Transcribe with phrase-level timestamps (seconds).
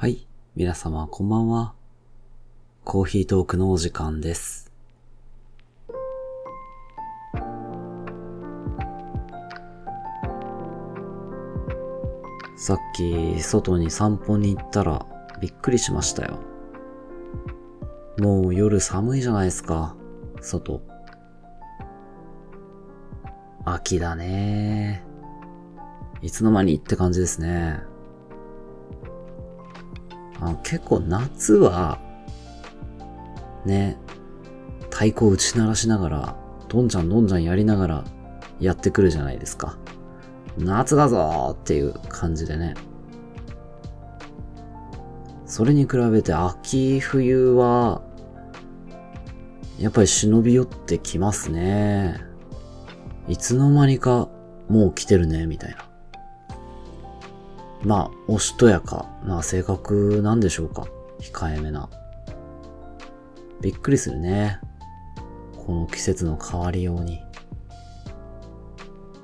[0.00, 0.28] はい。
[0.54, 1.74] 皆様、こんばんは。
[2.84, 4.70] コーヒートークのお時間です。
[12.56, 15.04] さっき、外に散歩に行ったら、
[15.40, 16.38] びっくりしましたよ。
[18.20, 19.96] もう夜寒いじゃないですか、
[20.40, 20.80] 外。
[23.64, 25.04] 秋だね
[26.22, 27.97] いつの間にって感じですね。
[30.40, 31.98] あ結構夏は、
[33.64, 33.98] ね、
[34.90, 36.36] 太鼓を打ち鳴らしながら、
[36.68, 38.04] どんちゃんどんちゃんやりながら
[38.60, 39.76] やってくるじゃないですか。
[40.58, 42.74] 夏だぞーっていう感じでね。
[45.46, 48.02] それに比べて秋冬は、
[49.78, 52.20] やっぱり忍び寄ってきますね。
[53.28, 54.28] いつの間にか
[54.68, 55.87] もう来てるね、みたいな。
[57.84, 60.86] まあ、おしとやかな性格なんでしょうか。
[61.20, 61.88] 控えめな。
[63.60, 64.60] びっくりするね。
[65.56, 67.20] この季節の変わりように。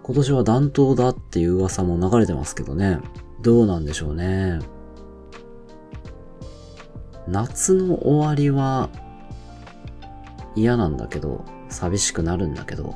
[0.02, 2.98] 今年は暖冬だっていう噂も流れてますけどね。
[3.42, 4.58] どうなんでしょうね。
[7.26, 8.90] 夏の終わりは
[10.54, 12.94] 嫌なんだけど、寂しくなるんだけど、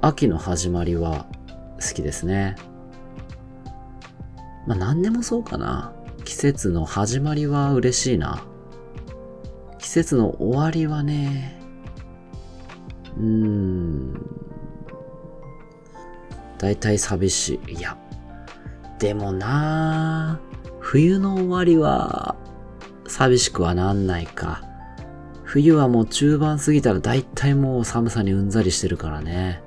[0.00, 1.26] 秋の始まりは
[1.80, 2.56] 好きですね。
[4.66, 5.92] まあ何でもそうかな。
[6.24, 8.44] 季節の始まりは嬉しいな。
[9.78, 11.60] 季節の終わりはね、
[13.16, 14.12] うーん、
[16.58, 17.72] だいたい寂しい。
[17.74, 17.98] いや、
[18.98, 20.40] でもな
[20.78, 22.36] 冬の終わりは
[23.08, 24.62] 寂しくはなんないか。
[25.42, 29.62] 冬はもう中盤過ぎたらだいたいもう寒さにうんざりしてるからね。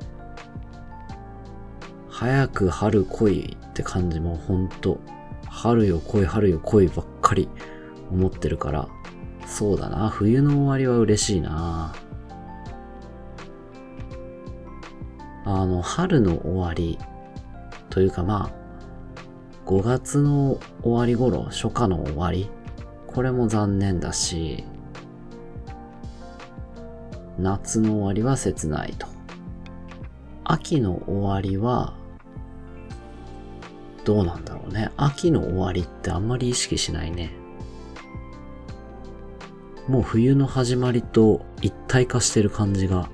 [2.10, 5.02] 早く春来いって感じもほんと、
[5.50, 7.50] 春よ来い春よ来いばっかり
[8.10, 8.88] 思ってるから、
[9.46, 11.94] そうだな、冬の終わりは嬉しいな
[15.44, 16.98] あの、春の終わり、
[17.90, 22.50] というかまあ、5月の終わり頃、初夏の終わり、
[23.08, 24.64] これも残念だし、
[27.38, 29.08] 夏の終わりは切ないと。
[30.46, 31.98] 秋の終わりは、
[34.06, 34.92] どうなんだろうね。
[34.96, 37.32] 秋の終わりってあんまり意識しないね。
[39.88, 43.10] もう冬の始まりと一体化してる感じが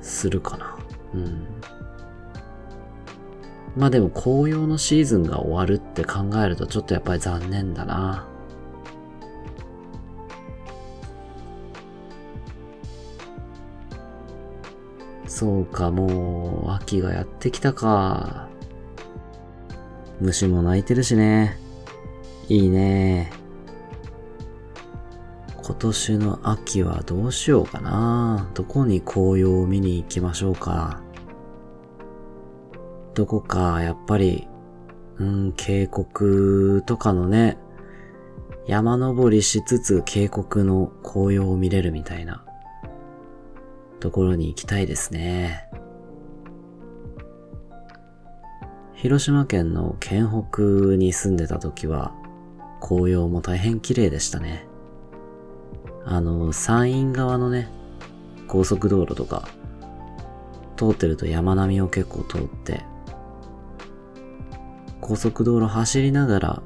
[0.00, 0.76] するかな。
[1.14, 1.46] うん。
[3.76, 8.26] まあでも紅葉のシーズンが終わるって考えるとちょっとやっぱり残念だな。
[15.26, 18.48] そうか、もう秋がやってきたか。
[20.24, 21.58] 虫も鳴いてるしね。
[22.48, 23.30] いいね。
[25.62, 28.50] 今年の秋はどうしようかな。
[28.54, 31.02] どこに紅葉を見に行きましょうか。
[33.14, 34.48] どこか、やっぱり、
[35.18, 37.58] うん、渓谷とかのね、
[38.66, 42.44] 山登りしつつ渓谷の紅葉を見れるみたいな
[44.00, 45.68] ところに行きたいですね。
[49.04, 52.14] 広島県の県北に住んでた時は
[52.80, 54.66] 紅葉も大変綺麗でしたね。
[56.06, 57.68] あの、山陰側のね、
[58.48, 59.46] 高速道路とか
[60.78, 62.82] 通ってると山並みを結構通って
[65.02, 66.62] 高速道路走りながら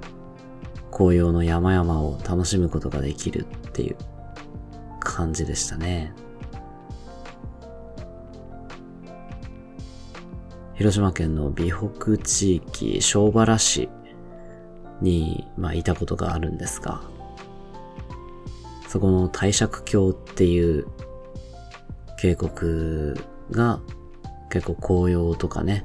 [0.93, 3.97] 紅葉の山々を楽しむことができるっていう
[5.01, 6.15] 感じでしたね。
[10.79, 13.89] 広島県の美北地域小原市
[15.03, 17.03] に、まあ、いたことがあるんですが、
[18.87, 20.87] そこの大釈峡っていう
[22.21, 23.81] 渓谷が
[24.51, 25.85] 結構紅葉とかね、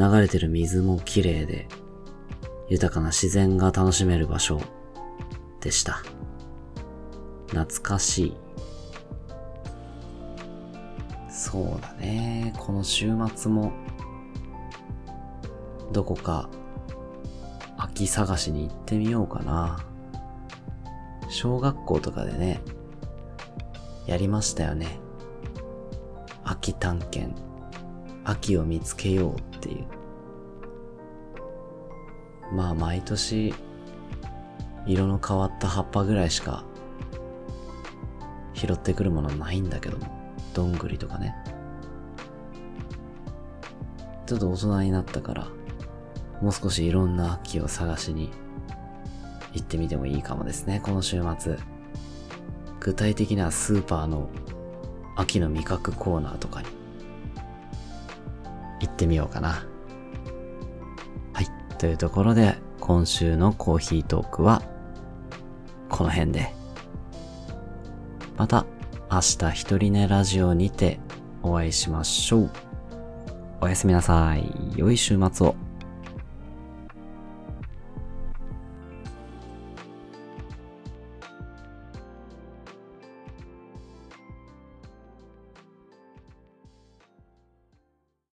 [0.00, 1.68] 流れてる水も綺麗で、
[2.68, 4.60] 豊かな自然が楽しめる場所
[5.60, 6.02] でした。
[7.50, 8.43] 懐かしい。
[11.54, 12.52] そうだね。
[12.58, 13.70] この週末も、
[15.92, 16.48] どこか、
[17.76, 19.78] 秋探しに行ってみようかな。
[21.28, 22.60] 小学校とかでね、
[24.08, 24.98] やりましたよね。
[26.42, 27.40] 秋探検。
[28.24, 29.86] 秋を見つけようっていう。
[32.52, 33.54] まあ毎年、
[34.86, 36.64] 色の変わった葉っぱぐらいしか
[38.54, 40.23] 拾ってくるものないんだけども。
[40.54, 41.34] どんぐりとかね。
[44.26, 45.48] ちょっと大人になったから、
[46.40, 48.32] もう少しいろんな秋を探しに
[49.52, 51.58] 行ってみてもいいかもですね、この週末。
[52.80, 54.28] 具体的にはスーパーの
[55.16, 56.68] 秋の味覚コーナーとかに
[58.80, 59.66] 行ってみようかな。
[61.32, 61.76] はい。
[61.78, 64.62] というところで、今週のコーヒートークは、
[65.88, 66.54] この辺で。
[68.36, 68.66] また、
[69.10, 70.98] 明日一人寝ラジオにて
[71.42, 72.50] お会いしましょう。
[73.60, 74.52] おやすみなさい。
[74.76, 75.63] 良い週末を。